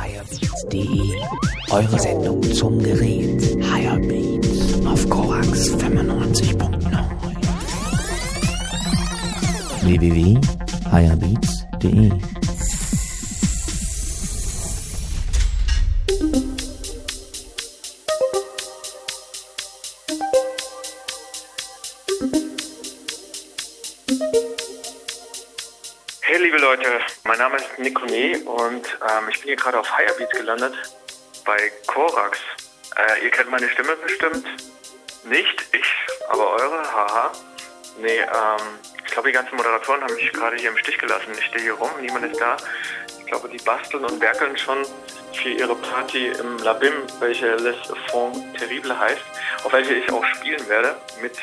[0.00, 1.20] Hirebeats.de
[1.70, 3.56] Eure Sendung zum Gerät.
[3.62, 6.60] Hirebeats auf Korax 95.9
[9.82, 12.39] www.hirebeats.de
[27.50, 30.72] Name ist Nikone und ähm, ich bin hier gerade auf Hirebeats gelandet
[31.44, 32.38] bei Korax.
[32.94, 34.46] Äh, ihr kennt meine Stimme bestimmt
[35.24, 35.84] nicht, ich,
[36.28, 37.32] aber eure, haha.
[37.98, 41.32] Nee, ähm, ich glaube die ganzen Moderatoren haben mich gerade hier im Stich gelassen.
[41.36, 42.56] Ich stehe hier rum, niemand ist da.
[43.18, 44.84] Ich glaube, die basteln und werkeln schon
[45.32, 47.76] für ihre Party im Labim, welche Les
[48.12, 49.22] Fonds Terrible heißt,
[49.64, 51.36] auf welche ich auch spielen werde, mit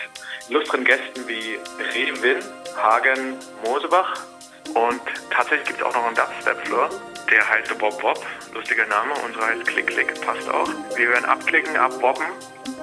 [0.48, 1.60] illustren Gästen wie
[1.94, 2.40] Revin,
[2.78, 4.22] Hagen, Mosebach
[4.70, 6.90] und tatsächlich gibt es auch noch einen Dubstep-Floor.
[7.32, 9.14] Der heißt Bob Bob, lustiger Name.
[9.26, 10.70] Unsere heißt Klick Klick, passt auch.
[10.96, 12.26] Wir werden abklicken, abbobben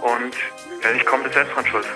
[0.03, 0.35] und
[0.83, 1.87] wer nicht kommt, ist selbst dran schuld.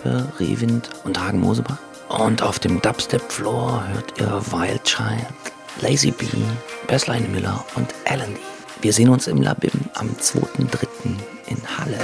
[0.00, 1.78] Schreibe, Rewind und Hagen Mosebach.
[2.08, 5.26] Und auf dem Dubstep-Floor hört ihr Wild Child,
[5.80, 6.26] Lazy B,
[6.88, 8.36] Bassline Miller und Alan.
[8.80, 10.86] Wir sehen uns im Labim am 2.3.
[11.46, 11.98] in Halle.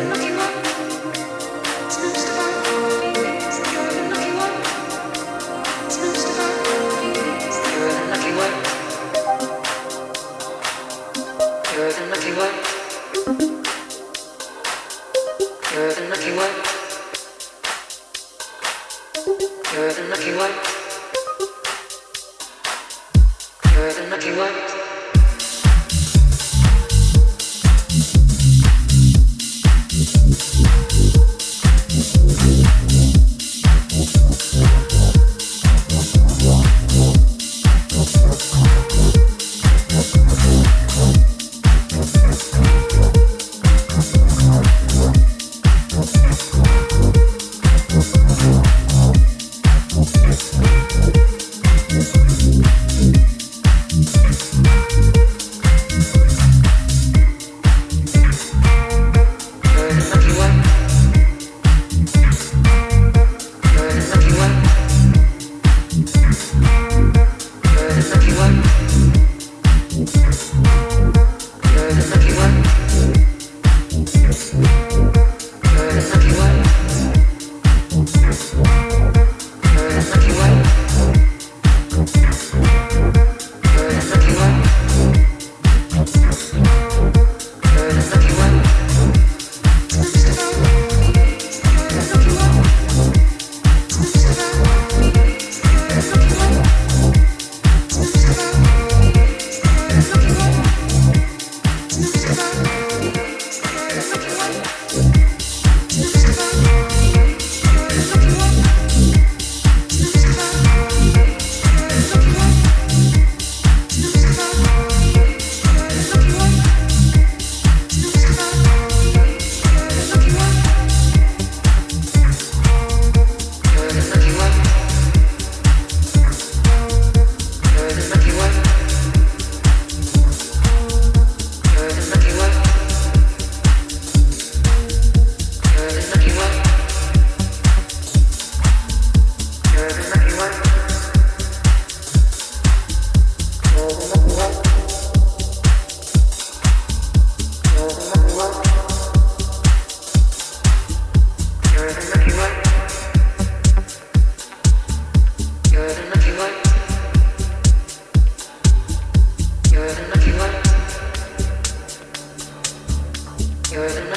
[163.76, 164.16] Disturbing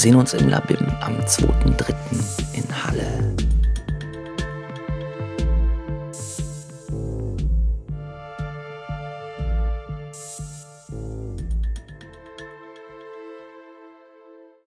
[0.00, 1.60] sehen uns im Labim am 2.3.
[1.66, 1.89] in Halle.